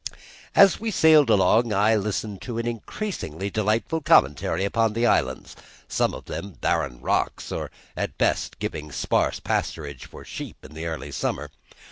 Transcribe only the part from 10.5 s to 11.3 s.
in the early